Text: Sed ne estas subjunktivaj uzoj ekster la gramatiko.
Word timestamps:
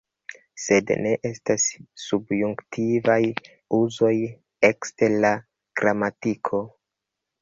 Sed 0.61 0.93
ne 1.05 1.11
estas 1.29 1.65
subjunktivaj 2.05 3.19
uzoj 3.83 4.13
ekster 4.71 5.19
la 5.27 5.35
gramatiko. 5.83 6.65